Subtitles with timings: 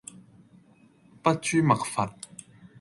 [1.21, 2.15] 筆誅墨伐